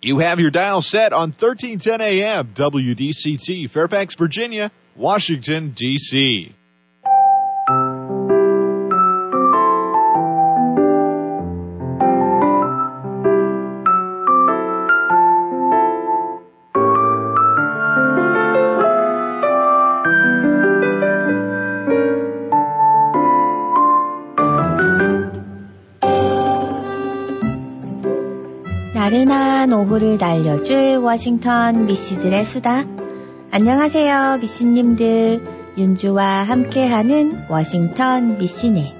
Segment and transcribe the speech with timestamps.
[0.00, 6.54] You have your dial set on 1310 AM WDCT, Fairfax, Virginia, Washington, D.C.
[28.94, 32.84] 나른한 오후를 날려줄 워싱턴 미씨들의 수다.
[33.50, 35.40] 안녕하세요, 미씨님들.
[35.76, 38.94] 윤주와 함께하는 워싱턴 미씨네.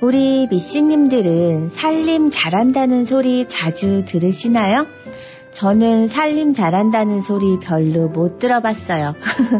[0.00, 4.86] 우리 미씨님들은 살림 잘한다는 소리 자주 들으시나요?
[5.50, 9.14] 저는 살림 잘한다는 소리 별로 못 들어봤어요.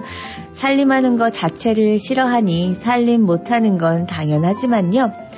[0.53, 5.30] 살림하는 거 자체를 싫어하니 살림 못하는 건 당연하지만요.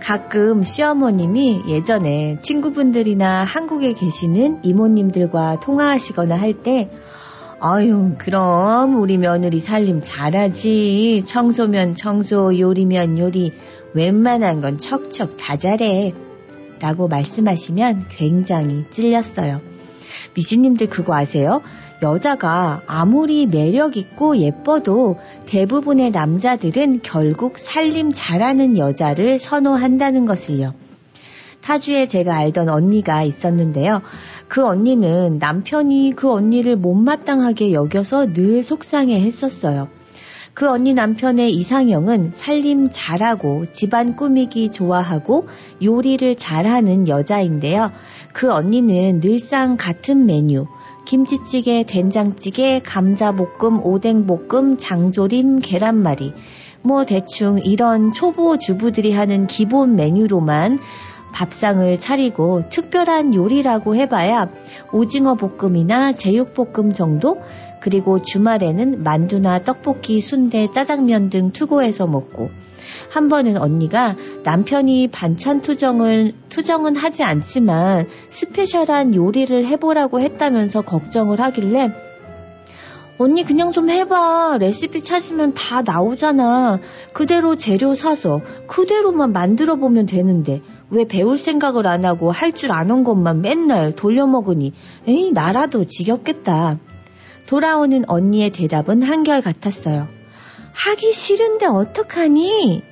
[0.00, 6.90] 가끔 시어머님이 예전에 친구분들이나 한국에 계시는 이모님들과 통화하시거나 할 때,
[7.60, 11.24] 아유, 그럼 우리 며느리 살림 잘하지.
[11.26, 13.52] 청소면 청소, 요리면 요리,
[13.94, 16.14] 웬만한 건 척척 다 잘해.
[16.80, 19.60] 라고 말씀하시면 굉장히 찔렸어요.
[20.34, 21.60] 미신님들 그거 아세요?
[22.02, 30.74] 여자가 아무리 매력있고 예뻐도 대부분의 남자들은 결국 살림 잘하는 여자를 선호한다는 것을요.
[31.60, 34.00] 타주에 제가 알던 언니가 있었는데요.
[34.46, 39.88] 그 언니는 남편이 그 언니를 못마땅하게 여겨서 늘 속상해 했었어요.
[40.58, 45.46] 그 언니 남편의 이상형은 살림 잘하고 집안 꾸미기 좋아하고
[45.80, 47.92] 요리를 잘하는 여자인데요.
[48.32, 50.66] 그 언니는 늘상 같은 메뉴,
[51.04, 56.32] 김치찌개, 된장찌개, 감자볶음, 오뎅볶음, 장조림, 계란말이.
[56.82, 60.80] 뭐 대충 이런 초보 주부들이 하는 기본 메뉴로만
[61.32, 64.48] 밥상을 차리고 특별한 요리라고 해봐야
[64.92, 67.38] 오징어 볶음이나 제육볶음 정도?
[67.80, 72.50] 그리고 주말에는 만두나 떡볶이, 순대, 짜장면 등 투고해서 먹고
[73.10, 82.08] 한 번은 언니가 남편이 반찬 투정을, 투정은 하지 않지만 스페셜한 요리를 해보라고 했다면서 걱정을 하길래
[83.20, 84.58] 언니 그냥 좀 해봐.
[84.60, 86.78] 레시피 찾으면 다 나오잖아.
[87.12, 93.02] 그대로 재료 사서 그대로만 만들어 보면 되는데 왜 배울 생각을 안 하고 할 줄 아는
[93.02, 94.72] 것만 맨날 돌려 먹으니
[95.08, 96.78] 에이 나라도 지겹겠다.
[97.48, 100.06] 돌아오는 언니의 대답은 한결 같았어요.
[100.74, 102.82] 하기 싫은데 어떡하니?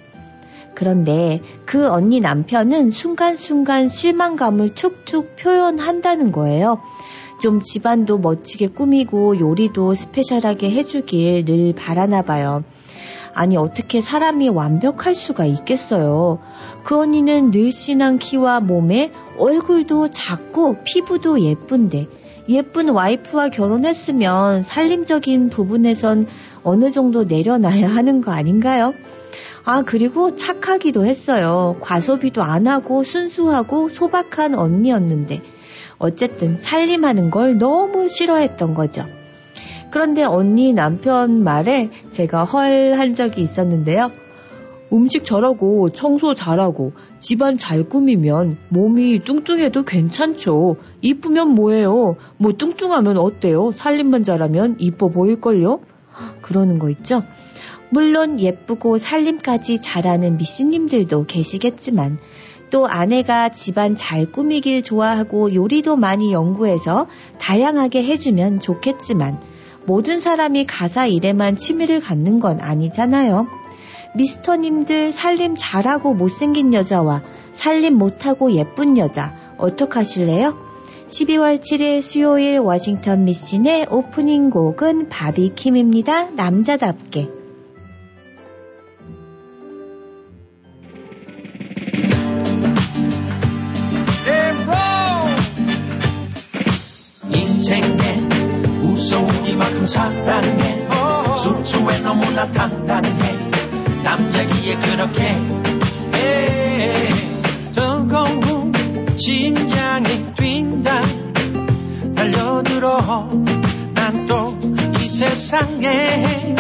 [0.75, 6.81] 그런데 그 언니 남편은 순간순간 실망감을 툭툭 표현한다는 거예요.
[7.39, 12.65] 좀 집안도 멋지게 꾸미고 요리도 스페셜하게 해주길 늘 바라나 봐요.
[13.34, 16.39] 아니 어떻게 사람이 완벽할 수가 있겠어요.
[16.83, 22.06] 그 언니는 늘씬한 키와 몸에 얼굴도 작고 피부도 예쁜데
[22.49, 26.27] 예쁜 와이프와 결혼했으면 살림적인 부분에선
[26.62, 28.95] 어느 정도 내려놔야 하는 거 아닌가요?
[29.65, 31.77] 아, 그리고 착하기도 했어요.
[31.81, 35.43] 과소비도 안 하고 순수하고 소박한 언니였는데.
[35.99, 39.05] 어쨌든 살림하는 걸 너무 싫어했던 거죠.
[39.91, 44.11] 그런데 언니 남편 말에 제가 헐 한 적이 있었는데요.
[44.93, 50.77] 음식 잘하고 청소 잘하고 집안 잘 꾸미면 몸이 뚱뚱해도 괜찮죠.
[51.01, 52.17] 이쁘면 뭐예요?
[52.39, 53.73] 뭐 뚱뚱하면 어때요?
[53.75, 55.81] 살림만 잘하면 이뻐 보일걸요?
[56.41, 57.23] 그러는 거 있죠?
[57.91, 62.19] 물론 예쁘고 살림까지 잘하는 미씨님들도 계시겠지만
[62.71, 67.07] 또 아내가 집안 잘 꾸미길 좋아하고 요리도 많이 연구해서
[67.39, 69.41] 다양하게 해주면 좋겠지만
[69.87, 73.47] 모든 사람이 가사 일에만 취미를 갖는 건 아니잖아요.
[74.16, 77.22] 미스터님들 살림 잘하고 못생긴 여자와
[77.53, 80.66] 살림 못하고 예쁜 여자 어떡하실래요?
[81.09, 86.31] 12월 7일 수요일 워싱턴 미신의 오프닝 곡은 바비킴입니다.
[86.31, 87.28] 남자답게.
[97.31, 98.21] 인생에
[98.83, 100.86] 무서운이만큼 사랑해
[101.39, 103.46] 수수해 너무나 단단해
[104.07, 105.23] 남자기에 그렇게.
[106.15, 107.09] 해
[107.75, 108.73] 뜨거운
[109.19, 111.03] 심장이 뛴다.
[112.15, 113.29] 달려들어.
[113.95, 114.57] 난 또
[115.03, 116.55] 이 세상에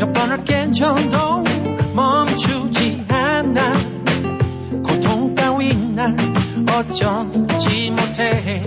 [0.00, 1.44] 몇 번을 깨져도
[1.94, 3.72] 멈추지 않아.
[4.84, 6.16] 고통 따윈 날
[6.68, 8.62] 어쩌지 못해.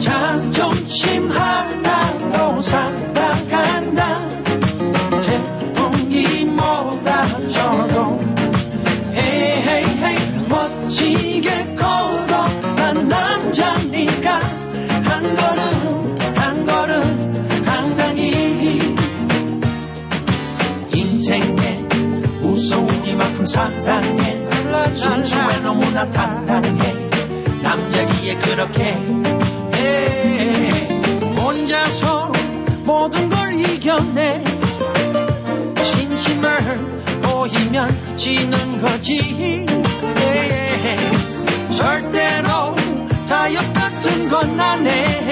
[0.00, 4.27] 자존심 하나로 살아간다
[10.88, 14.40] 지게 걸어간 남자 네가
[15.04, 18.96] 한 걸음 한 걸음 당당히
[20.92, 21.84] 인생에
[22.40, 24.38] 무서운 이만큼 사랑해.
[24.94, 26.92] 순수해 너무나 당당해.
[27.62, 28.94] 남자기에 그렇게
[31.36, 32.32] 혼자서
[32.84, 34.42] 모든 걸 이겨내.
[35.82, 39.77] 진심을 보이면 지는 거지.
[41.74, 42.74] 절대로
[43.26, 45.27] 타협 같은 건 안 해.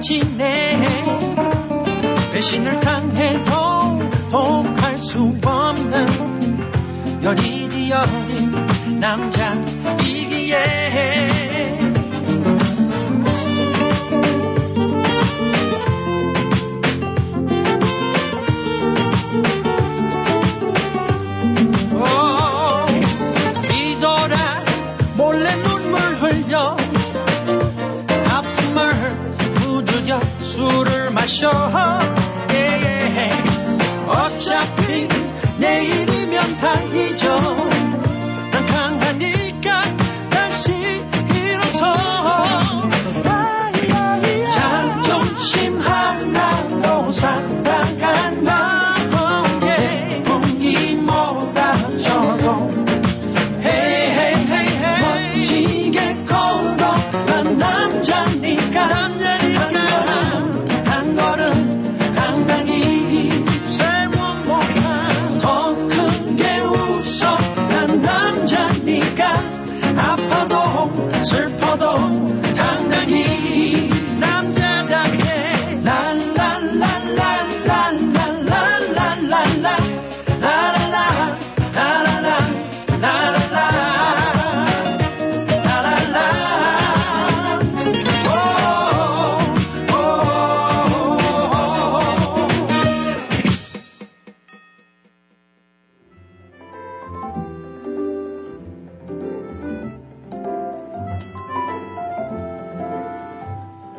[0.00, 0.76] 지네
[2.32, 3.50] 배신을 당해도
[4.30, 6.06] 독할 수 없는
[7.22, 9.54] 여리디 어린 남자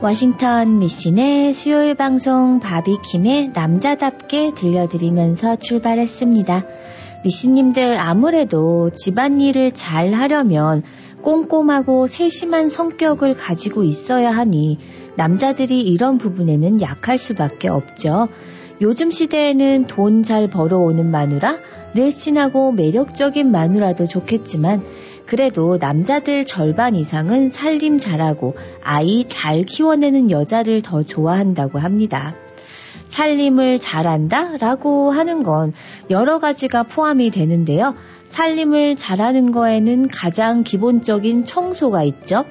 [0.08, 6.64] 워싱턴 미신의 수요일 방송 바비킴의 남자답게 들려드리면서 출발했습니다.
[7.26, 10.82] 미신님들 아무래도 집안일을 잘 하려면
[11.24, 14.78] 꼼꼼하고 세심한 성격을 가지고 있어야 하니
[15.18, 18.30] 남자들이 이런 부분에는 약할 수밖에 없죠.
[18.80, 21.58] 요즘 시대에는 돈 잘 벌어오는 마누라,
[21.96, 24.86] 늘씬하고 매력적인 마누라도 좋겠지만
[25.28, 32.34] 그래도 남자들 절반 이상은 살림 잘하고 아이 잘 키워내는 여자를 더 좋아한다고 합니다.
[33.08, 34.58] 살림을 잘한다?
[34.58, 35.74] 라고 하는 건
[36.10, 37.94] 여러 가지가 포함이 되는데요.
[38.24, 42.46] 살림을 잘하는 거에는 가장 기본적인 청소가 있죠.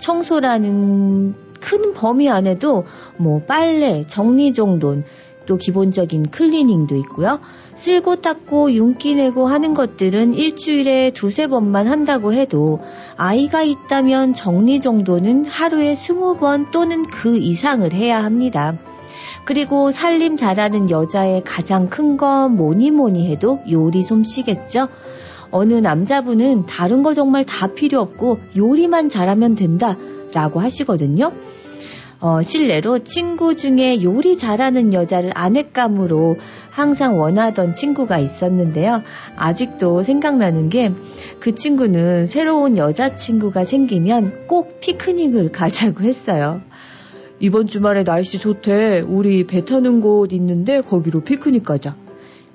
[0.00, 2.84] 청소라는 큰 범위 안에도
[3.16, 5.04] 뭐 빨래, 정리정돈,
[5.48, 7.40] 또 기본적인 클리닝도 있고요.
[7.74, 12.80] 쓸고 닦고 윤기 내고 하는 것들은 일주일에 두세 번만 한다고 해도
[13.16, 18.74] 아이가 있다면 정리 정도는 하루에 스무 번 또는 그 이상을 해야 합니다.
[19.46, 24.88] 그리고 살림 잘하는 여자의 가장 큰 건 뭐니 뭐니 해도 요리 솜씨겠죠.
[25.50, 29.96] 어느 남자분은 다른 거 정말 다 필요 없고 요리만 잘하면 된다
[30.34, 31.32] 라고 하시거든요.
[32.20, 36.36] 어, 실례로 친구 중에 요리 잘하는 여자를 아내감으로
[36.70, 39.02] 항상 원하던 친구가 있었는데요.
[39.36, 40.92] 아직도 생각나는 게
[41.40, 46.60] 그 친구는 새로운 여자친구가 생기면 꼭 피크닉을 가자고 했어요.
[47.40, 49.00] 이번 주말에 날씨 좋대.
[49.00, 51.94] 우리 배 타는 곳 있는데 거기로 피크닉 가자.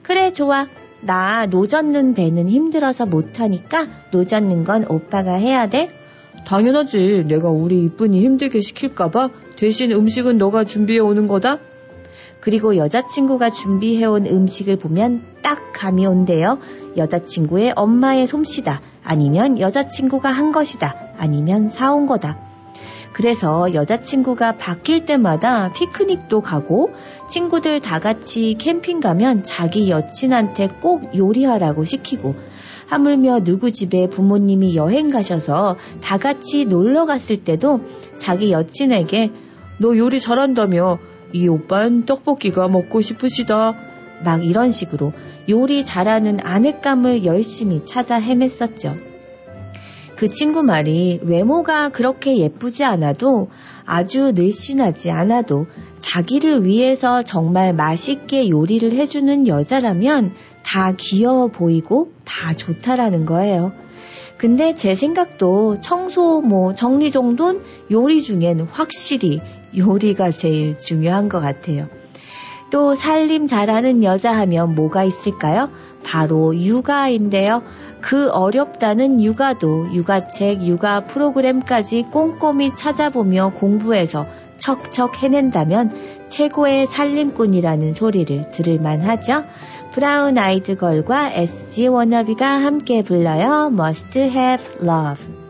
[0.01, 0.67] 그래, 좋아.
[1.01, 5.89] 나 노젓는 배는 힘들어서 못하니까 노젓는 건 오빠가 해야 돼.
[6.45, 7.25] 당연하지.
[7.27, 9.29] 내가 우리 이쁜이 힘들게 시킬까봐
[9.63, 11.57] 대신 음식은 너가 준비해 오는 거다.
[12.41, 16.59] 그리고 여자친구가 준비해온 음식을 보면 딱 감이 온대요.
[16.97, 18.81] 여자친구의 엄마의 솜씨다.
[19.05, 21.13] 아니면 여자친구가 한 것이다.
[21.17, 22.39] 아니면 사온 거다.
[23.13, 26.91] 그래서 여자친구가 바뀔 때마다 피크닉도 가고
[27.29, 32.35] 친구들 다 같이 캠핑 가면 자기 여친한테 꼭 요리하라고 시키고
[32.87, 37.79] 하물며 누구 집에 부모님이 여행 가셔서 다 같이 놀러 갔을 때도
[38.17, 39.31] 자기 여친에게
[39.83, 40.97] 너 요리 잘한다며
[41.33, 43.75] 이 오빤 떡볶이가 먹고 싶으시다.
[44.23, 45.11] 막 이런 식으로
[45.49, 48.95] 요리 잘하는 아내감을 열심히 찾아 헤맸었죠.
[50.15, 53.49] 그 친구 말이 외모가 그렇게 예쁘지 않아도
[53.83, 55.65] 아주 늘씬하지 않아도
[55.99, 60.31] 자기를 위해서 정말 맛있게 요리를 해주는 여자라면
[60.63, 63.73] 다 귀여워 보이고 다 좋다라는 거예요.
[64.37, 69.41] 근데 제 생각도 청소, 뭐, 정리정돈, 요리 중에는 확실히
[69.77, 71.87] 요리가 제일 중요한 것 같아요.
[72.71, 75.69] 또 살림 잘하는 여자 하면 뭐가 있을까요?
[76.03, 77.61] 바로 육아인데요.
[78.01, 84.25] 그 어렵다는 육아도 육아책, 육아 프로그램까지 꼼꼼히 찾아보며 공부해서
[84.57, 85.91] 척척 해낸다면
[86.27, 89.43] 최고의 살림꾼이라는 소리를 들을만 하죠.
[89.91, 93.69] 브라운 아이드 걸과 SG 워너비가 함께 불러요.
[93.71, 95.42] Must Have Love.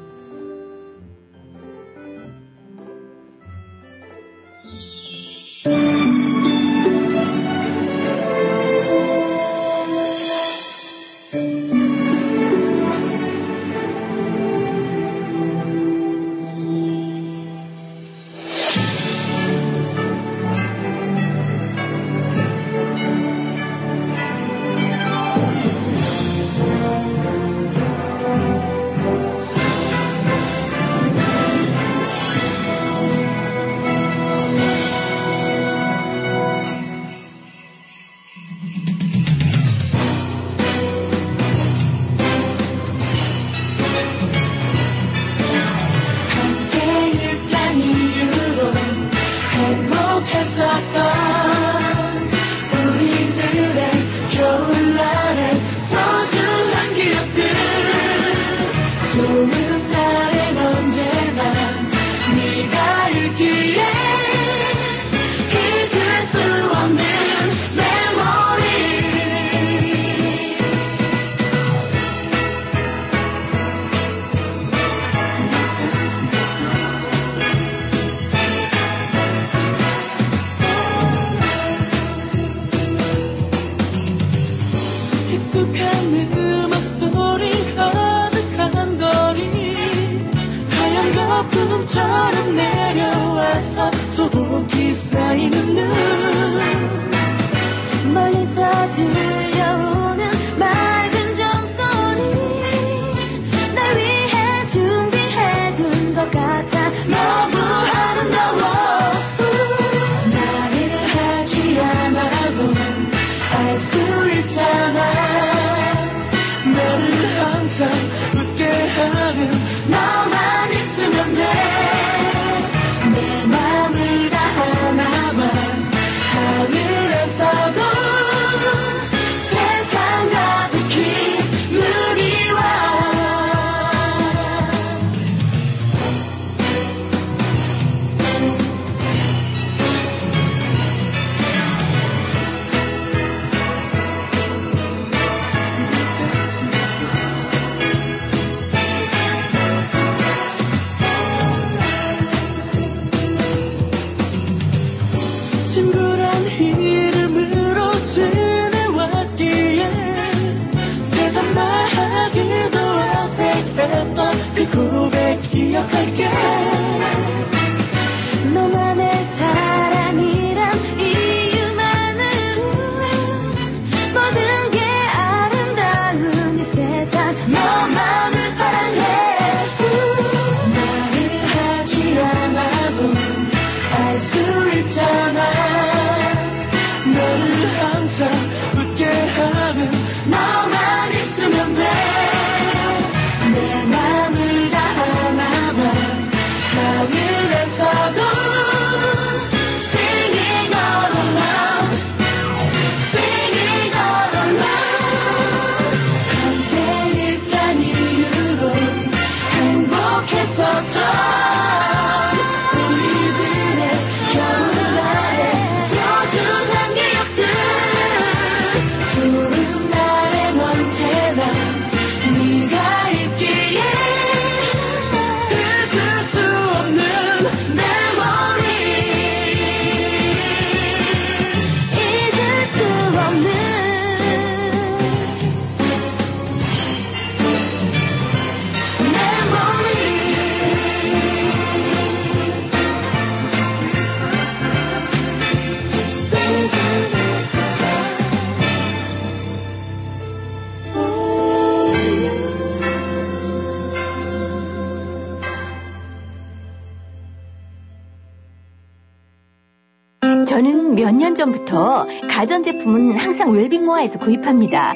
[262.29, 264.93] 가전제품은 항상 웰빙모아에서 구입합니다.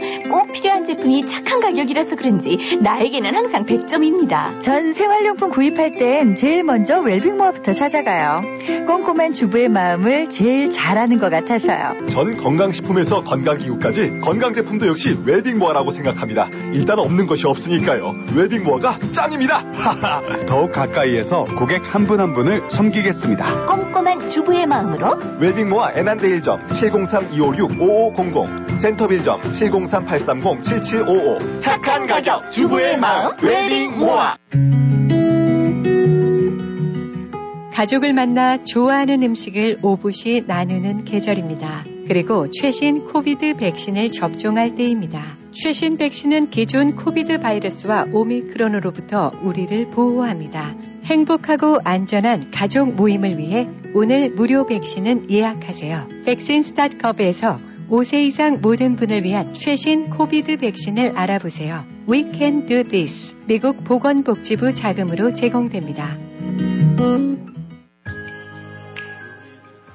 [0.88, 4.62] 제품이 착한 가격이라서 그런지 나에게는 항상 100점입니다.
[4.62, 8.41] 전 생활용품 구입할 땐 제일 먼저 웰빙모아부터 찾아가요.
[8.88, 12.08] 꼼꼼한 주부의 마음을 제일 잘하는 것 같아서요.
[12.08, 16.48] 전 건강식품에서 건강기구까지 건강제품도 역시 웰빙모아라고 생각합니다.
[16.74, 18.13] 일단 없는 것이 없으니까요.
[18.34, 19.65] 웰빙모아가 짱입니다.
[20.48, 23.65] 더욱 가까이에서 고객 한분한 분을 섬기겠습니다.
[23.65, 29.41] 꼼꼼한 주부의 마음으로 웰빙모아 애난데일점 703-256-5500 센터빌점
[30.77, 34.38] 703-830-7755 착한 가격 주부의 마음 웰빙모아
[37.74, 41.84] 가족을 만나 좋아하는 음식을 오붓이 나누는 계절입니다.
[42.07, 45.38] 그리고 최신 코비드 백신을 접종할 때입니다.
[45.51, 50.74] 최신 백신은 기존 코비드 바이러스와 오미크론으로부터 우리를 보호합니다.
[51.05, 56.07] 행복하고 안전한 가족 모임을 위해 오늘 무료 백신을 예약하세요.
[56.25, 61.86] vaccines dot gov에서 5세 이상 모든 분을 위한 최신 코비드 백신을 알아보세요.
[62.12, 63.34] We can do this.
[63.46, 66.17] 미국 보건복지부 자금으로 제공됩니다.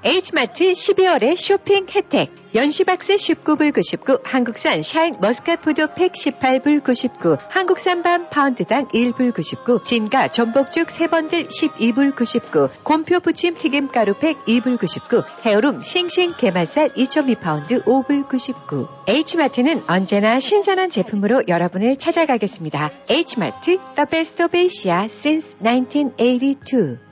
[0.05, 2.42] H마트 12월의 쇼핑 혜택.
[2.55, 9.81] 연시박스 19불 99, 한국산 샤인 머스캣 포도 팩 18불 99, 한국산 밤 파운드당 1불 99,
[9.83, 17.85] 진가 전복죽 3번들 12불 99, 곰표 부침 튀김가루 팩 2불 99, 해오름 싱싱 게맛살 2.2파운드
[17.85, 18.87] 5불 99.
[19.07, 22.91] H마트는 언제나 신선한 제품으로 여러분을 찾아가겠습니다.
[23.09, 27.12] H마트, The Best of Asia since 1982.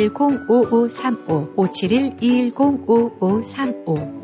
[0.09, 4.21] 210-5535 571-210-5535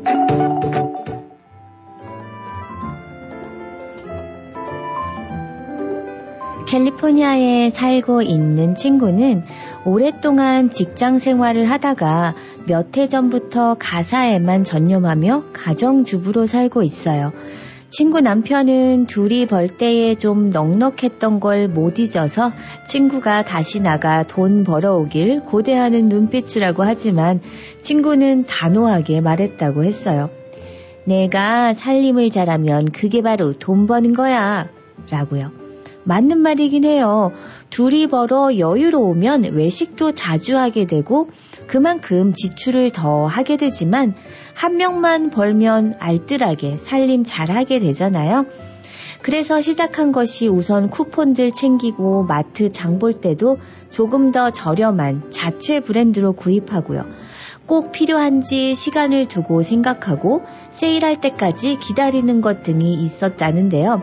[6.66, 9.42] 캘리포니아에 살고 있는 친구는
[9.86, 12.34] 오랫동안 직장 생활을 하다가
[12.66, 17.32] 몇 해 전부터 가사에만 전념하며 가정주부로 살고 있어요.
[17.90, 22.52] 친구 남편은 둘이 벌 때에 좀 넉넉했던 걸 못 잊어서
[22.86, 27.40] 친구가 다시 나가 돈 벌어오길 고대하는 눈빛이라고 하지만
[27.80, 30.30] 친구는 단호하게 말했다고 했어요.
[31.04, 34.68] 내가 살림을 잘하면 그게 바로 돈 버는 거야.
[35.10, 35.67] 라고요.
[36.04, 37.32] 맞는 말이긴 해요.
[37.70, 41.28] 둘이 벌어 여유로우면 외식도 자주 하게 되고
[41.66, 44.14] 그만큼 지출을 더 하게 되지만
[44.54, 48.46] 한 명만 벌면 알뜰하게 살림 잘 하게 되잖아요.
[49.20, 53.58] 그래서 시작한 것이 우선 쿠폰들 챙기고 마트 장 볼 때도
[53.90, 57.04] 조금 더 저렴한 자체 브랜드로 구입하고요.
[57.66, 64.02] 꼭 필요한지 시간을 두고 생각하고 세일할 때까지 기다리는 것 등이 있었다는데요.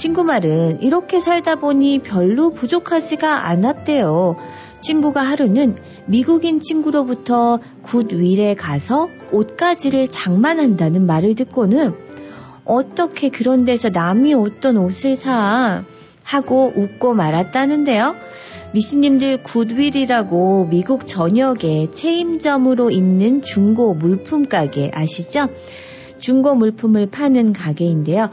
[0.00, 4.34] 친구 말은 이렇게 살다 보니 별로 부족하지가 않았대요.
[4.80, 11.92] 친구가 하루는 미국인 친구로부터 굿윌에 가서 옷가지를 장만한다는 말을 듣고는
[12.64, 15.84] 어떻게 그런 데서 남이 옷던 옷을 사
[16.24, 18.14] 하고 웃고 말았다는데요.
[18.72, 25.48] 미씨님들 굿윌이라고 미국 전역에 체임점으로 있는 중고 물품 가게 아시죠?
[26.16, 28.30] 중고 물품을 파는 가게인데요.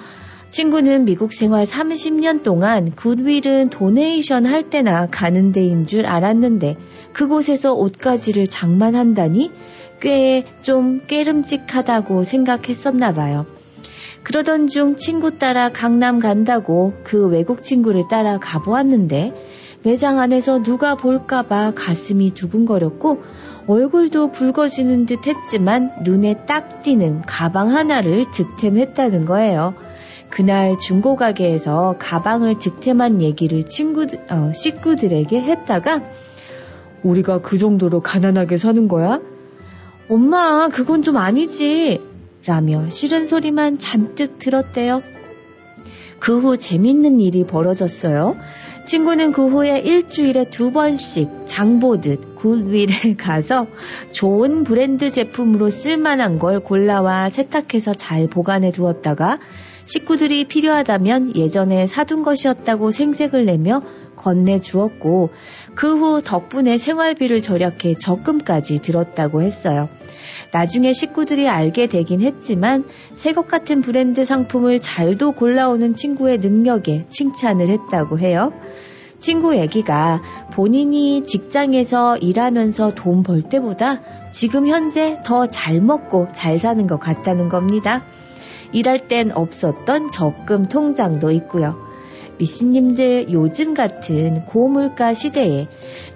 [0.49, 6.77] 친구는 미국 생활 30년 동안 굿윌은 도네이션 할 때나 가는 데인 줄 알았는데
[7.13, 9.51] 그곳에서 옷가지를 장만한다니
[9.99, 13.45] 꽤 좀 깨름직하다고 생각했었나 봐요.
[14.23, 19.33] 그러던 중 친구 따라 강남 간다고 그 외국 친구를 따라 가보았는데
[19.83, 23.21] 매장 안에서 누가 볼까봐 가슴이 두근거렸고
[23.67, 29.73] 얼굴도 붉어지는 듯 했지만 눈에 딱 띄는 가방 하나를 득템했다는 거예요.
[30.29, 36.01] 그날 중고가게에서 가방을 득템한 얘기를 친구, 어, 식구들에게 했다가
[37.03, 39.19] 우리가 그 정도로 가난하게 사는 거야?
[40.09, 42.01] 엄마, 그건 좀 아니지.
[42.45, 45.01] 라며 싫은 소리만 잔뜩 들었대요.
[46.19, 48.35] 그 후 재밌는 일이 벌어졌어요.
[48.85, 53.67] 친구는 그 후에 일주일에 두 번씩 장 보듯 굿윌에 가서
[54.13, 59.39] 좋은 브랜드 제품으로 쓸만한 걸 골라와 세탁해서 잘 보관해 두었다가
[59.87, 63.81] 식구들이 필요하다면 예전에 사둔 것이었다고 생색을 내며
[64.15, 65.29] 건네 주었고
[65.75, 69.87] 그 후 덕분에 생활비를 절약해 적금까지 들었다고 했어요.
[70.51, 78.19] 나중에 식구들이 알게 되긴 했지만 새것 같은 브랜드 상품을 잘도 골라오는 친구의 능력에 칭찬을 했다고
[78.19, 78.51] 해요.
[79.19, 80.21] 친구 얘기가
[80.53, 87.49] 본인이 직장에서 일하면서 돈 벌 때보다 지금 현재 더 잘 먹고 잘 사는 것 같다는
[87.49, 88.03] 겁니다.
[88.71, 91.75] 일할 땐 없었던 적금 통장도 있고요.
[92.37, 95.67] 미씨님들 요즘 같은 고물가 시대에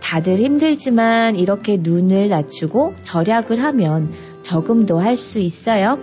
[0.01, 4.11] 다들 힘들지만 이렇게 눈을 낮추고 절약을 하면
[4.41, 5.97] 저금도 할 수 있어요.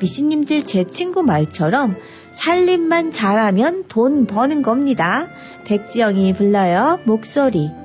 [0.00, 1.94] 미씨님들 제 친구 말처럼
[2.32, 5.26] 살림만 잘하면 돈 버는 겁니다.
[5.66, 6.98] 백지영이 불러요.
[7.04, 7.79] 목소리.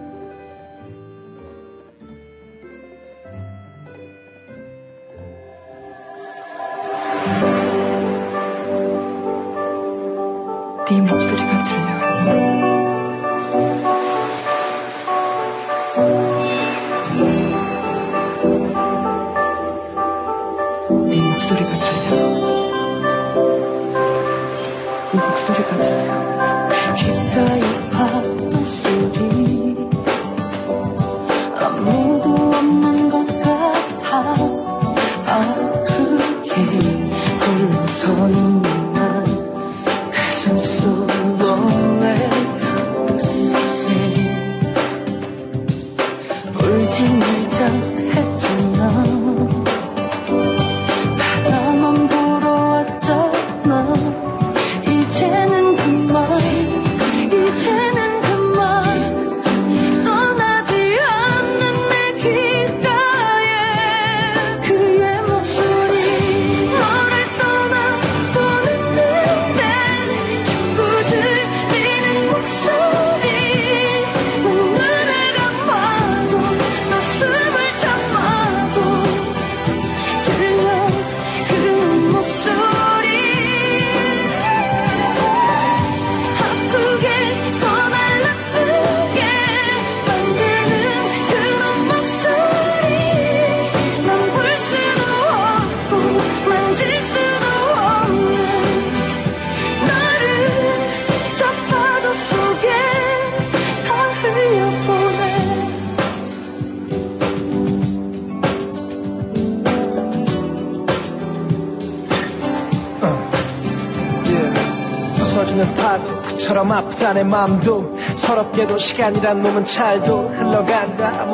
[117.14, 120.85] 내 맘도 서럽게도 시간이란 놈은 잘도 흘러간다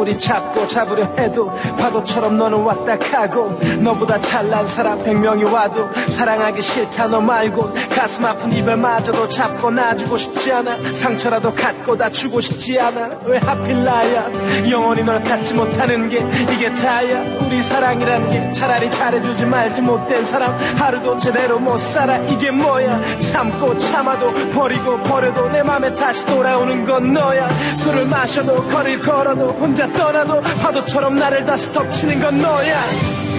[0.02, 6.60] 아무리 잡고 잡으려 해도 파도처럼 너는 왔다 가고 너보다 잘난 사람 백 명이 와도 사랑하기
[6.60, 10.96] 싫다 너 말고 가슴 아픈 이별마저도 잡고 놔주고 싶지 않아.
[10.96, 13.10] 상처라도 갖고 다 주고 싶지 않아.
[13.26, 14.28] 왜 하필 나야?
[14.72, 17.22] 영원히 널 갖지 못하는 게 이게 다야.
[17.46, 22.18] 우리 사랑이란 게 차라리 잘해주지 말지 못된 사람 하루도 제대로 못 살아.
[22.18, 23.20] 이게 뭐야?
[23.20, 27.48] 참고 참아도 버리고 버려도 내 맘에 다시 돌아오는 건 너야.
[27.78, 33.31] 술을 마셔도 거리를 걸어도 혼자 떠나도 파도처럼 나를 다시 덮치는 건 너야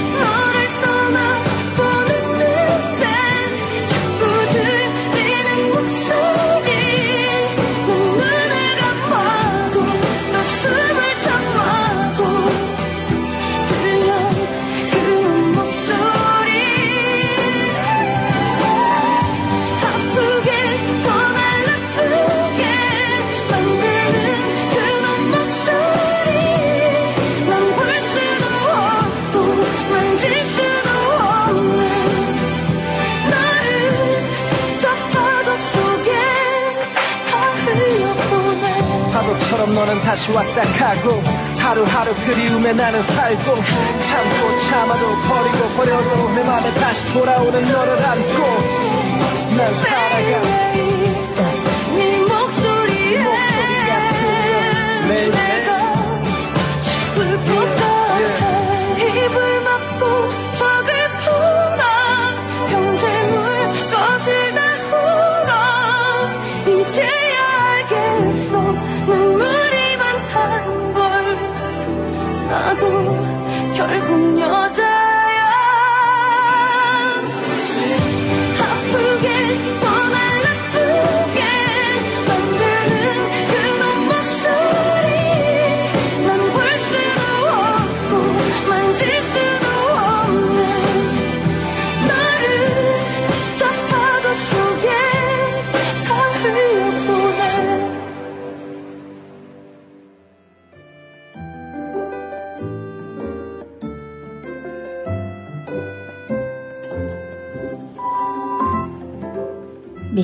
[40.13, 41.23] 다시 왔다 가고
[41.57, 43.55] 하루하루 그리움에 나는 살고
[43.99, 51.02] 참고 참아도 버리고 버려도 내 맘에 다시 돌아오는 너를 안고 난 살아가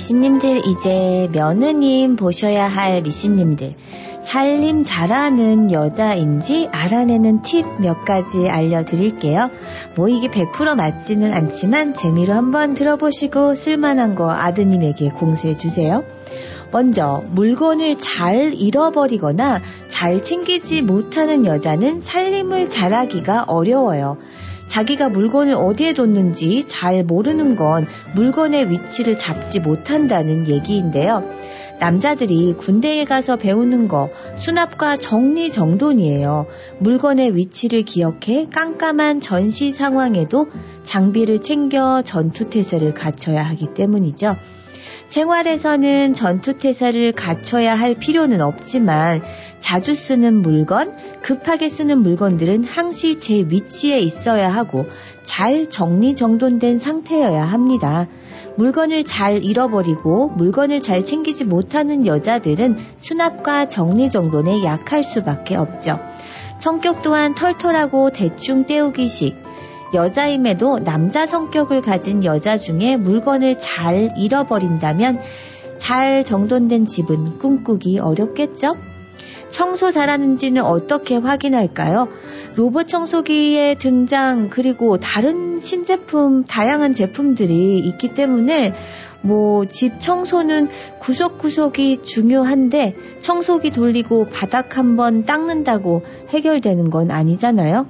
[0.08, 3.74] 미신님들 이제 며느님 보셔야 할 미신님들
[4.20, 9.50] 살림 잘하는 여자인지 알아내는 팁 몇 가지 알려드릴게요.
[9.96, 16.02] 뭐 이게 100% 맞지는 않지만 재미로 한번 들어보시고 쓸만한 거 아드님에게 공수해 주세요.
[16.72, 24.16] 먼저 물건을 잘 잃어버리거나 잘 챙기지 못하는 여자는 살림을 잘하기가 어려워요.
[24.68, 31.24] 자기가 물건을 어디에 뒀는지 잘 모르는 건 물건의 위치를 잡지 못한다는 얘기인데요.
[31.80, 36.46] 남자들이 군대에 가서 배우는 거 수납과 정리 정돈이에요.
[36.80, 40.46] 물건의 위치를 기억해 깜깜한 전시 상황에도
[40.82, 44.36] 장비를 챙겨 전투태세를 갖춰야 하기 때문이죠.
[45.06, 49.22] 생활에서는 전투태세를 갖춰야 할 필요는 없지만
[49.60, 54.86] 자주 쓰는 물건, 급하게 쓰는 물건들은 항시 제 위치에 있어야 하고
[55.22, 58.06] 잘 정리정돈된 상태여야 합니다.
[58.56, 65.98] 물건을 잘 잃어버리고 물건을 잘 챙기지 못하는 여자들은 수납과 정리정돈에 약할 수밖에 없죠.
[66.56, 69.36] 성격 또한 털털하고 대충 때우기식,
[69.94, 75.20] 여자임에도 남자 성격을 가진 여자 중에 물건을 잘 잃어버린다면
[75.78, 78.72] 잘 정돈된 집은 꿈꾸기 어렵겠죠?
[79.48, 82.08] 청소 잘하는지는 어떻게 확인할까요?
[82.56, 88.74] 로봇 청소기의 등장 그리고 다른 신제품 다양한 제품들이 있기 때문에
[89.22, 90.68] 뭐 집 청소는
[91.00, 97.86] 구석구석이 중요한데 청소기 돌리고 바닥 한번 닦는다고 해결되는 건 아니잖아요.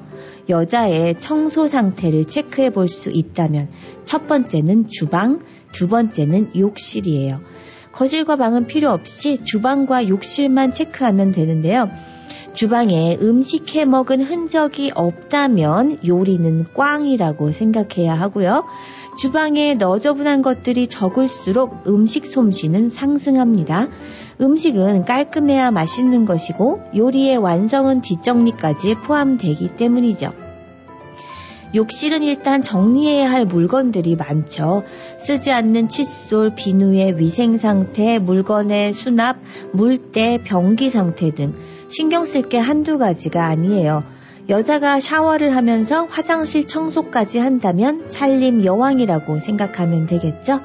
[0.48, 3.68] 여자의 청소 상태를 체크해 볼 수 있다면
[4.04, 5.40] 첫 번째는 주방,
[5.72, 7.40] 두 번째는 욕실이에요.
[7.98, 11.90] 거실과 방은 필요 없이 주방과 욕실만 체크하면 되는데요.
[12.52, 18.64] 주방에 음식 해 먹은 흔적이 없다면 요리는 꽝이라고 생각해야 하고요.
[19.16, 23.88] 주방에 너저분한 것들이 적을수록 음식 솜씨는 상승합니다.
[24.40, 30.47] 음식은 깔끔해야 맛있는 것이고 요리의 완성은 뒷정리까지 포함되기 때문이죠.
[31.74, 34.84] 욕실은 일단 정리해야 할 물건들이 많죠.
[35.18, 39.36] 쓰지 않는 칫솔, 비누의 위생 상태, 물건의 수납,
[39.72, 41.52] 물때, 변기 상태 등
[41.88, 44.02] 신경 쓸 게 한두 가지가 아니에요.
[44.48, 50.60] 여자가 샤워를 하면서 화장실 청소까지 한다면 살림 여왕이라고 생각하면 되겠죠?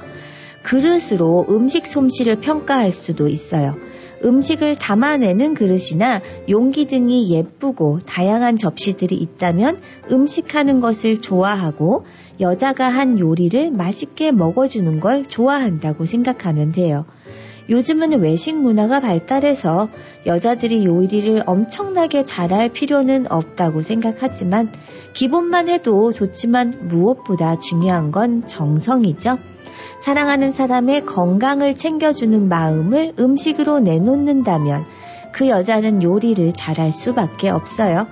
[0.63, 3.75] 그릇으로 음식 솜씨를 평가할 수도 있어요.
[4.23, 9.79] 음식을 담아내는 그릇이나 용기 등이 예쁘고 다양한 접시들이 있다면
[10.11, 12.05] 음식하는 것을 좋아하고
[12.39, 17.05] 여자가 한 요리를 맛있게 먹어주는 걸 좋아한다고 생각하면 돼요.
[17.69, 19.87] 요즘은 외식 문화가 발달해서
[20.25, 24.71] 여자들이 요리를 엄청나게 잘할 필요는 없다고 생각하지만
[25.13, 29.37] 기본만 해도 좋지만 무엇보다 중요한 건 정성이죠.
[30.03, 34.83] 사랑하는 사람의 건강을 챙겨주는 마음을 음식으로 내놓는다면
[35.31, 38.05] 그 여자는 요리를 잘할 수밖에 없어요.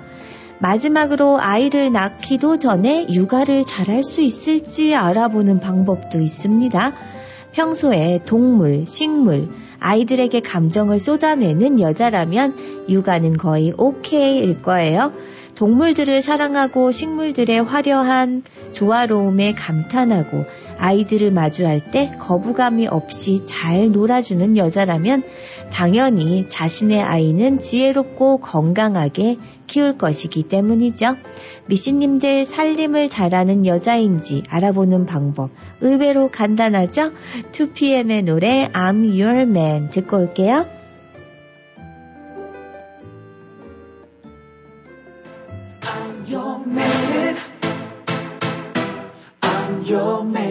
[0.60, 6.94] 마지막으로 아이를 낳기도 전에 육아를 잘할 수 있을지 알아보는 방법도 있습니다.
[7.52, 9.50] 평소에 동물, 식물,
[9.80, 15.12] 아이들에게 감정을 쏟아내는 여자라면 육아는 거의 오케이일 거예요.
[15.56, 20.46] 동물들을 사랑하고 식물들의 화려한 조화로움에 감탄하고
[20.82, 25.24] 아이들을 마주할 때 거부감이 없이 잘 놀아주는 여자라면
[25.72, 31.16] 당연히 자신의 아이는 지혜롭고 건강하게 키울 것이기 때문이죠.
[31.68, 37.12] 미씨님들 살림을 잘하는 여자인지 알아보는 방법 의외로 간단하죠?
[37.52, 40.66] 2PM의 노래 I'm Your Man 듣고 올게요.
[50.24, 50.51] I'm.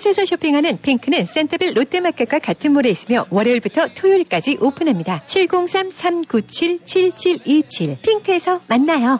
[0.01, 5.19] 곳에서 쇼핑하는 핑크는 센터빌 롯데마켓과 같은 몰에 있으며 월요일부터 토요일까지 오픈합니다.
[5.19, 9.19] 703-397-7727 핑크에서 만나요.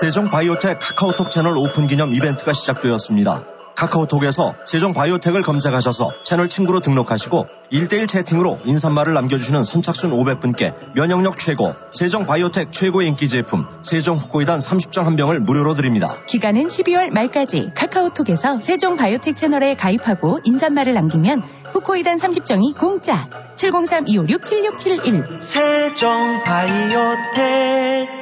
[0.00, 3.44] 세종 바이오텍 카카오톡 채널 오픈 기념 이벤트가 시작되었습니다.
[3.74, 11.74] 카카오톡에서 세종 바이오텍을 검색하셔서 채널 친구로 등록하시고 1대1 채팅으로 인사말을 남겨주시는 선착순 500분께 면역력 최고,
[11.90, 16.16] 세종 바이오텍 최고 인기 제품, 세종 후코이단 30정 한 병을 무료로 드립니다.
[16.26, 23.28] 기간은 12월 말까지 카카오톡에서 세종 바이오텍 채널에 가입하고 인사말을 남기면 후코이단 30정이 공짜.
[23.56, 28.21] 703-256-7671 세종 바이오텍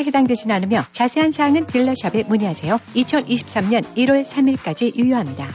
[0.00, 2.78] 해당되진 않으며 자세한 사항은 딜러샵에 문의하세요.
[2.96, 5.48] 2023년 1월 3일까지 유효합니다.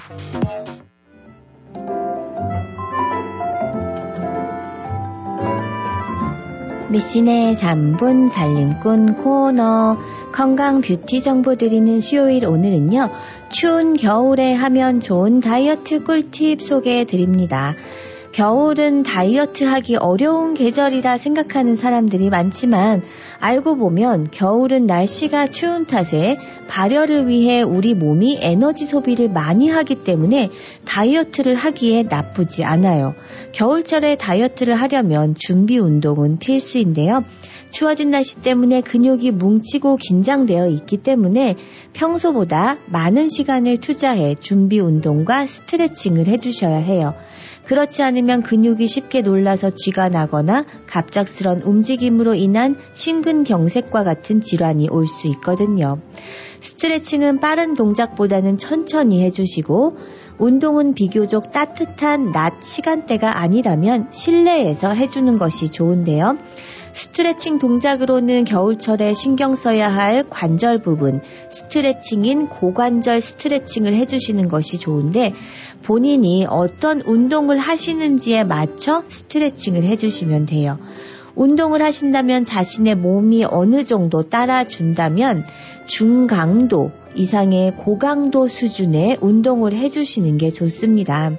[6.89, 9.97] 미신의 잠본 살림꾼 코너
[10.33, 13.11] 건강 뷰티 정보 드리는 수요일 오늘은요.
[13.49, 17.75] 추운 겨울에 하면 좋은 다이어트 꿀팁 소개해 드립니다.
[18.31, 23.01] 겨울은 다이어트 하기 어려운 계절이라 생각하는 사람들이 많지만
[23.39, 26.37] 알고 보면 겨울은 날씨가 추운 탓에
[26.69, 30.49] 발열을 위해 우리 몸이 에너지 소비를 많이 하기 때문에
[30.85, 33.15] 다이어트를 하기에 나쁘지 않아요.
[33.51, 37.25] 겨울철에 다이어트를 하려면 준비 운동은 필수인데요.
[37.69, 41.55] 추워진 날씨 때문에 근육이 뭉치고 긴장되어 있기 때문에
[41.93, 47.13] 평소보다 많은 시간을 투자해 준비 운동과 스트레칭을 해주셔야 해요.
[47.71, 55.27] 그렇지 않으면 근육이 쉽게 놀라서 쥐가 나거나 갑작스런 움직임으로 인한 심근경색과 같은 질환이 올 수
[55.27, 55.97] 있거든요.
[56.59, 59.95] 스트레칭은 빠른 동작보다는 천천히 해주시고
[60.37, 66.39] 운동은 비교적 따뜻한 낮 시간대가 아니라면 실내에서 해주는 것이 좋은데요.
[66.93, 75.33] 스트레칭 동작으로는 겨울철에 신경 써야 할 관절 부분, 스트레칭인 고관절 스트레칭을 해주시는 것이 좋은데
[75.83, 80.77] 본인이 어떤 운동을 하시는지에 맞춰 스트레칭을 해주시면 돼요.
[81.35, 85.45] 운동을 하신다면 자신의 몸이 어느 정도 따라준다면
[85.85, 91.31] 중강도 이상의 고강도 수준의 운동을 해주시는 게 좋습니다.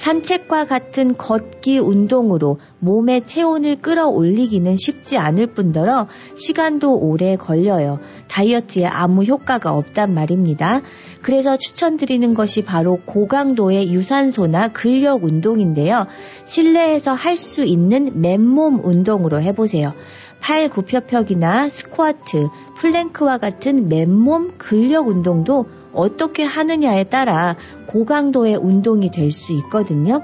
[0.00, 7.98] 산책과 같은 걷기 운동으로 몸의 체온을 끌어올리기는 쉽지 않을 뿐더러 시간도 오래 걸려요.
[8.26, 10.80] 다이어트에 아무 효과가 없단 말입니다.
[11.20, 16.06] 그래서 추천드리는 것이 바로 고강도의 유산소나 근력 운동인데요.
[16.46, 19.92] 실내에서 할 수 있는 맨몸 운동으로 해보세요.
[20.40, 29.52] 팔 굽혀펴기나 스쿼트, 플랭크와 같은 맨몸 근력 운동도 어떻게 하느냐에 따라 고강도의 운동이 될 수
[29.52, 30.22] 있거든요.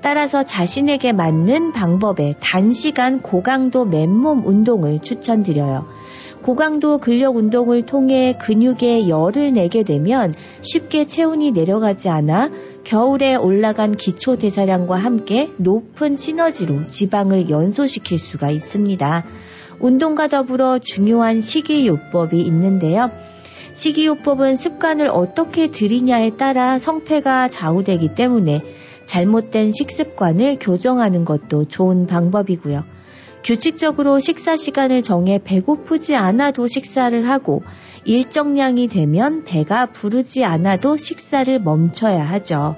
[0.00, 5.86] 따라서 자신에게 맞는 방법의 단시간 고강도 맨몸 운동을 추천드려요.
[6.42, 10.32] 고강도 근력 운동을 통해 근육에 열을 내게 되면
[10.62, 12.50] 쉽게 체온이 내려가지 않아
[12.84, 19.24] 겨울에 올라간 기초 대사량과 함께 높은 시너지로 지방을 연소시킬 수가 있습니다.
[19.80, 23.10] 운동과 더불어 중요한 식이요법이 있는데요.
[23.78, 28.60] 식이요법은 습관을 어떻게 들이냐에 따라 성패가 좌우되기 때문에
[29.04, 32.82] 잘못된 식습관을 교정하는 것도 좋은 방법이고요.
[33.44, 37.62] 규칙적으로 식사 시간을 정해 배고프지 않아도 식사를 하고
[38.04, 42.74] 일정량이 되면 배가 부르지 않아도 식사를 멈춰야 하죠.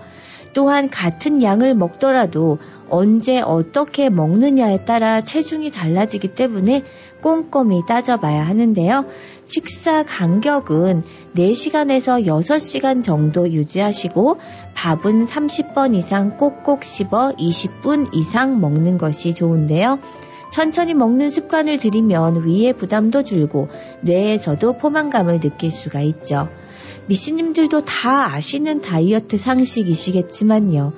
[0.53, 6.83] 또한 같은 양을 먹더라도 언제 어떻게 먹느냐에 따라 체중이 달라지기 때문에
[7.23, 9.05] 꼼꼼히 따져봐야 하는데요.
[9.53, 11.03] 식사 간격은
[11.35, 14.39] 4시간에서 6시간 정도 유지하시고
[14.77, 19.99] 밥은 30번 이상 꼭꼭 씹어 20분 이상 먹는 것이 좋은데요.
[20.53, 23.69] 천천히 먹는 습관을 들이면 위의 부담도 줄고
[24.03, 26.49] 뇌에서도 포만감을 느낄 수가 있죠.
[27.07, 30.93] 미씨님들도 다 아시는 다이어트 상식이시겠지만요.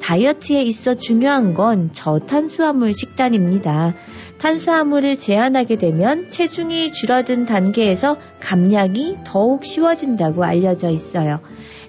[0.00, 3.94] 다이어트에 있어 중요한 건 저탄수화물 식단입니다.
[4.38, 11.40] 탄수화물을 제한하게 되면 체중이 줄어든 단계에서 감량이 더욱 쉬워진다고 알려져 있어요.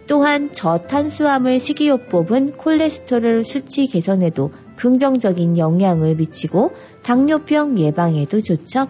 [0.08, 6.72] 또한 저탄수화물 식이요법은 콜레스테롤 수치 개선에도 긍정적인 영향을 미치고
[7.04, 8.88] 당뇨병 예방에도 좋죠.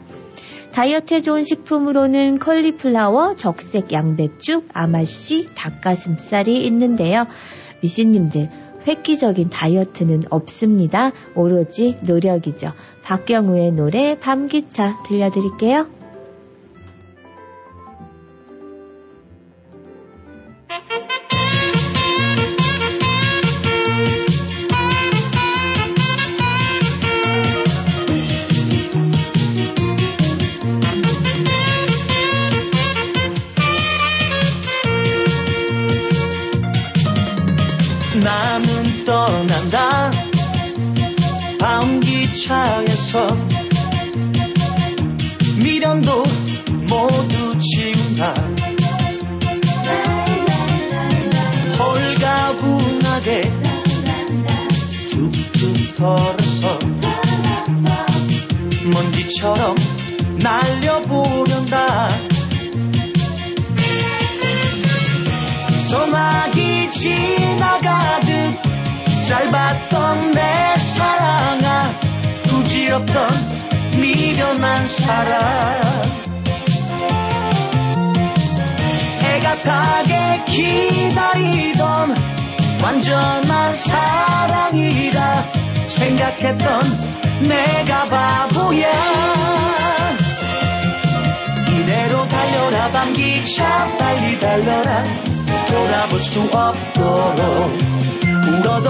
[0.72, 7.26] 다이어트에 좋은 식품으로는 컬리플라워, 적색 양배추, 아말씨, 닭가슴살이 있는데요.
[7.82, 8.50] 미신님들,
[8.88, 11.12] 획기적인 다이어트는 없습니다.
[11.36, 12.74] 오로지 노력이죠.
[13.04, 15.99] 박경우의 노래 밤기차 들려드릴게요.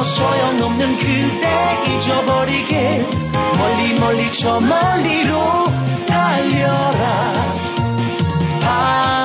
[0.09, 3.05] 소용없는 그대 잊어버리게
[3.57, 5.65] 멀리 멀리 저 멀리로
[6.07, 7.53] 달려라.
[8.61, 9.18] 밤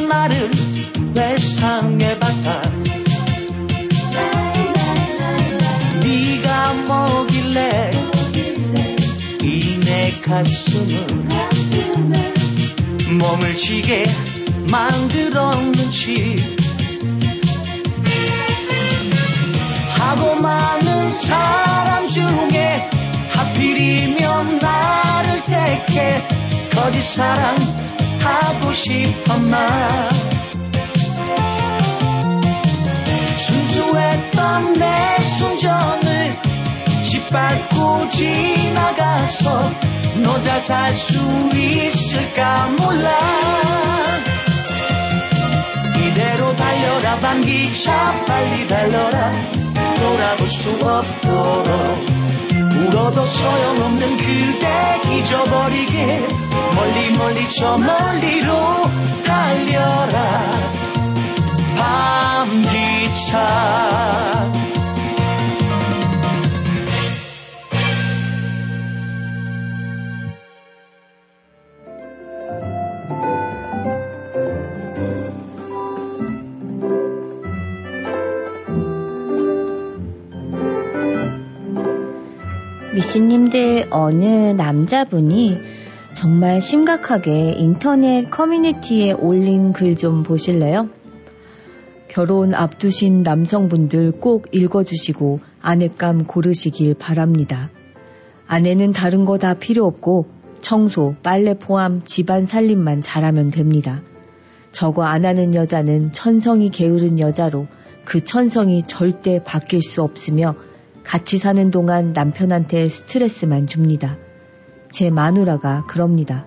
[0.00, 0.50] 지난 날을
[1.16, 2.62] 회상해봤다
[6.00, 7.90] 네가 뭐길래?
[9.42, 11.28] 이 내 가슴은
[13.18, 14.04] 몸을 지게
[14.70, 16.56] 만들었는지.
[19.98, 22.88] 하고 많은 사람 중에
[23.32, 26.22] 하필이면 나를 택해.
[26.70, 27.56] 거짓 사랑
[28.20, 30.08] 하고 싶어만
[33.38, 36.36] 순수했던 내 순전을
[37.02, 39.70] 짓밟고 지나가서
[40.22, 41.18] 너자 잘 수
[41.54, 43.10] 있을까 몰라.
[45.96, 49.30] 이대로 달려라 반기차 빨리 달려라.
[49.96, 52.19] 돌아볼 수 없도록
[52.80, 56.28] 울어도 소용없는 그대 잊어버리게
[56.74, 58.82] 멀리 멀리 저 멀리로
[59.24, 60.40] 달려라.
[61.76, 63.38] 밤기차
[83.10, 85.58] 미씨님들 어느 남자분이
[86.14, 90.88] 정말 심각하게 인터넷 커뮤니티에 올린 글 좀 보실래요?
[92.06, 97.70] 결혼 앞두신 남성분들 꼭 읽어주시고 아내감 고르시길 바랍니다.
[98.46, 100.26] 아내는 다른 거 다 필요 없고
[100.60, 104.02] 청소, 빨래 포함 집안 살림만 잘하면 됩니다.
[104.70, 107.66] 저거 안 하는 여자는 천성이 게으른 여자로
[108.04, 110.54] 그 천성이 절대 바뀔 수 없으며
[111.10, 114.16] 같이 사는 동안 남편한테 스트레스만 줍니다.
[114.92, 116.46] 제 마누라가 그럽니다.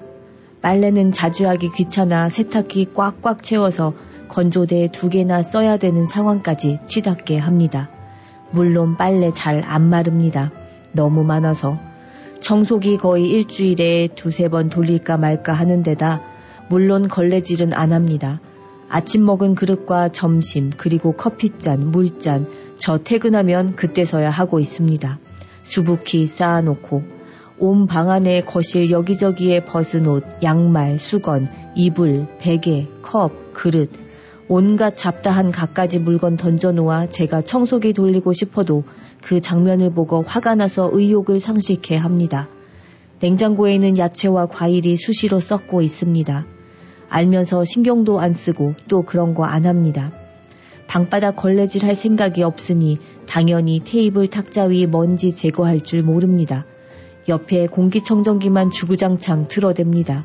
[0.61, 3.93] 빨래는 자주 하기 귀찮아 세탁기 꽉꽉 채워서
[4.29, 7.89] 건조대 두 개나 써야 되는 상황까지 치닫게 합니다.
[8.51, 10.49] 물론 빨래 잘 안 마릅니다.
[10.93, 11.77] 너무 많아서.
[12.39, 16.21] 청소기 거의 일주일에 두세 번 돌릴까 말까 하는 데다
[16.69, 18.39] 물론 걸레질은 안 합니다.
[18.87, 22.47] 아침 먹은 그릇과 점심 그리고 커피잔, 물잔
[22.83, 25.17] 저 퇴근하면 그때서야 하고 있습니다.
[25.61, 27.01] 수북히 쌓아놓고
[27.57, 33.89] 온 방 안에 거실 여기저기에 벗은 옷, 양말, 수건, 이불, 베개, 컵, 그릇
[34.49, 38.83] 온갖 잡다한 갖가지 물건 던져놓아 제가 청소기 돌리고 싶어도
[39.21, 42.49] 그 장면을 보고 화가 나서 의욕을 상실케 합니다.
[43.21, 46.45] 냉장고에 있는 야채와 과일이 수시로 썩고 있습니다.
[47.07, 50.11] 알면서 신경도 안 쓰고 또 그런 거 안 합니다.
[50.87, 56.65] 방바닥 걸레질 할 생각이 없으니 당연히 테이블 탁자 위 먼지 제거할 줄 모릅니다.
[57.29, 60.23] 옆에 공기청정기만 주구장창 틀어댑니다.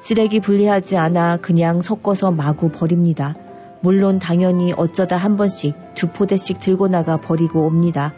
[0.00, 3.36] 쓰레기 분리하지 않아 그냥 섞어서 마구 버립니다.
[3.80, 8.12] 물론 당연히 어쩌다 한 번씩 두 포대씩 들고 나가 버리고 옵니다.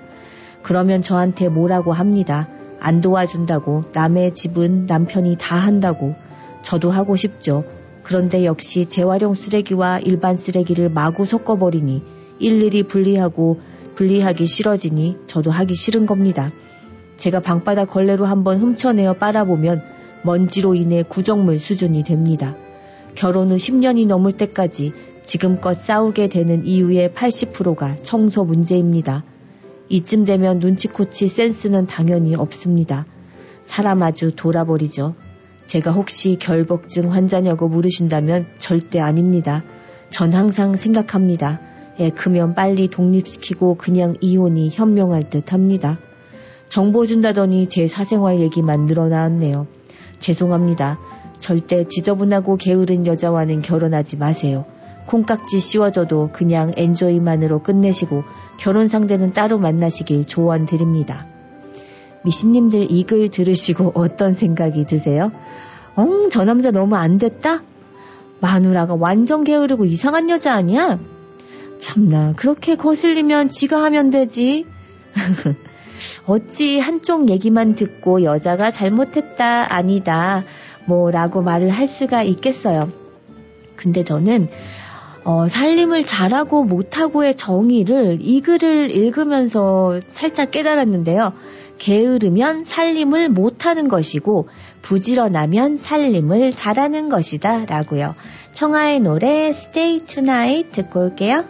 [0.63, 2.49] 그러면 저한테 뭐라고 합니다.
[2.81, 6.15] 안 도와준다고 남의 집은 남편이 다 한다고
[6.63, 7.65] 저도 하고 싶죠.
[8.05, 12.03] 그런데 역시 재활용 쓰레기와 일반 쓰레기를 마구 섞어버리니
[12.39, 13.61] 일일이 분리하고
[13.95, 16.53] 분리하기 싫어지니 저도 하기 싫은 겁니다.
[17.17, 19.83] 제가 방바닥 걸레로 한번 훔쳐내어 빨아보면
[20.23, 22.57] 먼지로 인해 구정물 수준이 됩니다.
[23.15, 24.93] 결혼 후 10년이 넘을 때까지
[25.23, 29.25] 지금껏 싸우게 되는 이유의 80%가 청소 문제입니다.
[29.89, 33.07] 이쯤 되면 눈치코치 센스는 당연히 없습니다.
[33.63, 35.15] 사람 아주 돌아버리죠.
[35.67, 39.63] 제가 혹시 결복증 환자냐고 물으신다면 절대 아닙니다.
[40.11, 41.61] 전 항상 생각합니다.
[42.01, 45.99] 애 크면 빨리 독립시키고 그냥 이혼이 현명할 듯 합니다.
[46.69, 49.67] 정보 준다더니 제 사생활 얘기만 늘어나왔네요.
[50.19, 50.99] 죄송합니다.
[51.39, 54.65] 절대 지저분하고 게으른 여자와는 결혼하지 마세요.
[55.07, 58.25] 콩깍지 씌워줘도 그냥 엔조이만으로 끝내시고
[58.59, 61.27] 결혼 상대는 따로 만나시길 조언드립니다.
[62.25, 65.31] 미신님들 이 글 들으시고 어떤 생각이 드세요?
[65.97, 67.63] 엉, 저 남자 너무 안 됐다?
[68.41, 70.99] 마누라가 완전 게으르고 이상한 여자 아니야?
[71.79, 74.65] 참나, 그렇게 거슬리면 지가 하면 되지.
[76.27, 80.45] 어찌 한쪽 얘기만 듣고 여자가 잘못했다, 아니다,
[80.87, 82.91] 뭐, 라고 말을 할 수가 있겠어요.
[83.77, 84.49] 근데 저는,
[85.25, 91.33] 어, 살림을 잘하고 못하고의 정의를 이 글을 읽으면서 살짝 깨달았는데요.
[91.79, 94.49] 게으르면 살림을 못하는 것이고
[94.83, 98.15] 부지런하면 살림을 잘하는 것이다 라고요.
[98.53, 101.45] 청하의 노래 Stay Tonight 듣고 올게요.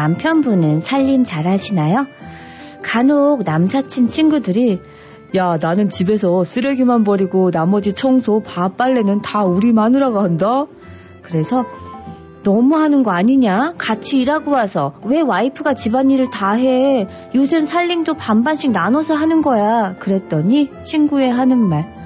[0.00, 2.06] 남편분은 살림 잘하시나요?
[2.80, 4.80] 간혹 남사친 친구들이
[5.36, 10.64] 야 나는 집에서 쓰레기만 버리고 나머지 청소 밥 빨래는 다 우리 마누라가 한다.
[11.20, 11.66] 그래서
[12.42, 13.74] 너무 하는 거 아니냐?
[13.76, 17.06] 같이 일하고 와서 왜 와이프가 집안일을 다 해?
[17.34, 19.96] 요즘 살림도 반반씩 나눠서 하는 거야.
[19.98, 21.99] 그랬더니 친구의 하는 말.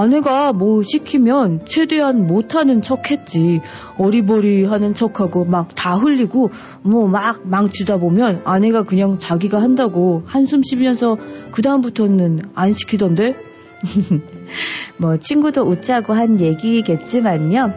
[0.00, 3.60] 아내가 뭐 시키면 최대한 못하는 척 했지.
[3.98, 6.50] 어리버리 하는 척하고 막 다 흘리고
[6.82, 11.16] 뭐 막 망치다 보면 아내가 그냥 자기가 한다고 한숨 쉬면서
[11.52, 13.34] 그다음부터는 안 시키던데?
[14.98, 17.72] 뭐 친구도 웃자고 한 얘기겠지만요.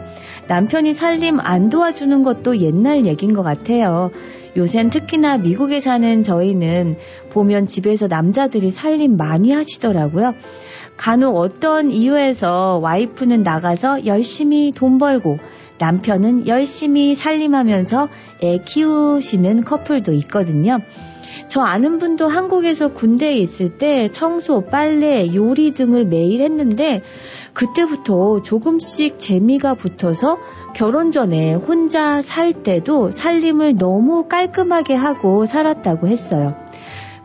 [0.48, 4.10] 남편이 살림 안 도와주는 것도 옛날 얘긴 것 같아요.
[4.56, 6.96] 요샌 특히나 미국에 사는 저희는
[7.30, 10.34] 보면 집에서 남자들이 살림 많이 하시더라고요.
[11.02, 15.36] 간혹 어떤 이유에서 와이프는 나가서 열심히 돈 벌고
[15.80, 18.08] 남편은 열심히 살림하면서
[18.44, 20.78] 애 키우시는 커플도 있거든요.
[21.48, 27.02] 저 아는 분도 한국에서 군대에 있을 때 청소, 빨래, 요리 등을 매일 했는데
[27.52, 30.38] 그때부터 조금씩 재미가 붙어서
[30.76, 36.61] 결혼 전에 혼자 살 때도 살림을 너무 깔끔하게 하고 살았다고 했어요.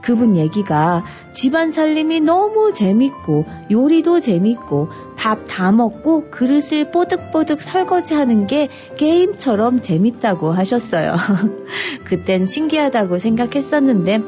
[0.07, 1.03] 그분 얘기가
[1.33, 4.87] 집안 살림이 너무 재밌고 요리도 재밌고
[5.17, 11.15] 밥 다 먹고 그릇을 뽀득뽀득 설거지하는 게 게임처럼 재밌다고 하셨어요.
[12.05, 14.21] 그땐 신기하다고 생각했었는데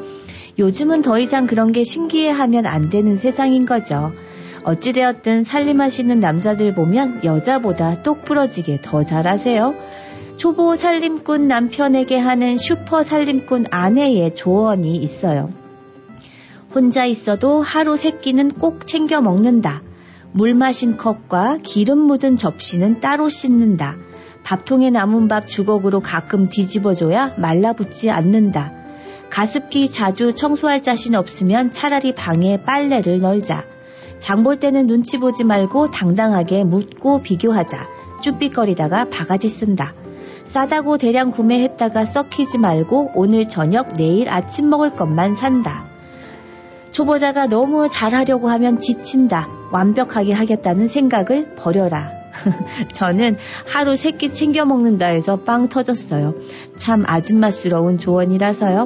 [0.57, 4.11] 요즘은 더 이상 그런 게 신기해하면 안 되는 세상인 거죠.
[4.65, 9.75] 어찌되었든 살림하시는 남자들 보면 여자보다 똑 부러지게 더 잘하세요.
[10.35, 15.58] 초보 살림꾼 남편에게 하는 슈퍼 살림꾼 아내의 조언이 있어요.
[16.73, 19.81] 혼자 있어도 하루 세 끼는 꼭 챙겨 먹는다.
[20.31, 23.95] 물 마신 컵과 기름 묻은 접시는 따로 씻는다.
[24.43, 28.71] 밥통에 남은 밥 주걱으로 가끔 뒤집어줘야 말라붙지 않는다.
[29.31, 33.63] 가습기 자주 청소할 자신 없으면 차라리 방에 빨래를 널자.
[34.19, 37.87] 장 볼 때는 눈치 보지 말고 당당하게 묻고 비교하자.
[38.21, 39.93] 쭈삣거리다가 바가지 쓴다.
[40.45, 45.88] 싸다고 대량 구매했다가 썩히지 말고 오늘 저녁 내일 아침 먹을 것만 산다.
[46.91, 49.47] 초보자가 너무 잘하려고 하면 지친다.
[49.71, 52.11] 완벽하게 하겠다는 생각을 버려라.
[52.93, 53.37] 저는
[53.67, 56.35] 하루 세 끼 챙겨 먹는다 해서 빵 터졌어요.
[56.77, 58.85] 참 아줌마스러운 조언이라서요.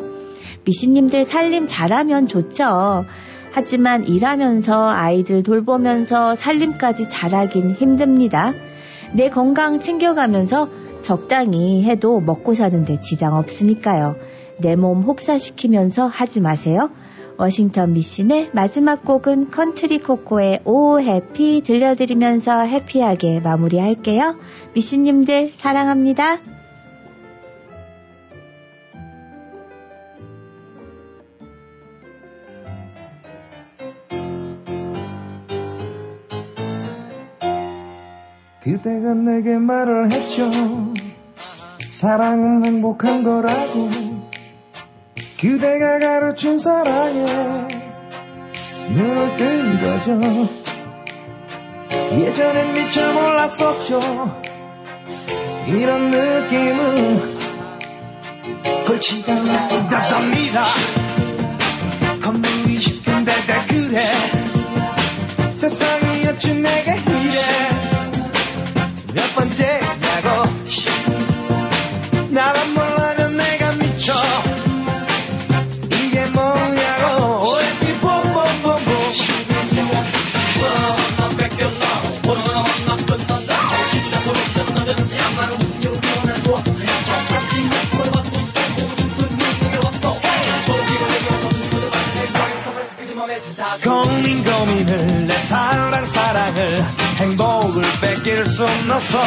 [0.65, 3.05] 미신님들 살림 잘하면 좋죠.
[3.51, 8.53] 하지만 일하면서 아이들 돌보면서 살림까지 잘하긴 힘듭니다.
[9.13, 10.67] 내 건강 챙겨가면서
[11.01, 14.15] 적당히 해도 먹고 사는데 지장 없으니까요.
[14.59, 16.89] 내 몸 혹사시키면서 하지 마세요.
[17.37, 24.35] 워싱턴 미신의 마지막 곡은 컨츄리 꼬꼬의 Oh Happy 들려드리면서 해피하게 마무리할게요.
[24.73, 26.39] 미신님들 사랑합니다.
[38.63, 40.49] 그대가 내게 말을 했죠.
[41.91, 44.12] 사랑은 행복한 거라고.
[45.43, 47.25] 그대가 가르친 사랑에
[48.91, 50.21] 눈을 뜬 거죠.
[52.13, 53.99] 예전엔 미처 몰랐었죠.
[55.67, 57.35] 이런 느낌은
[58.87, 60.63] 골치가 나쁘다답니다.
[62.23, 63.99] 건물이 싶은데 다 그래.
[65.57, 67.12] 세상이 어찌 내게
[94.83, 96.83] 고민을 내 사랑 사랑을
[97.19, 99.17] 행복을 뺏길 순 없어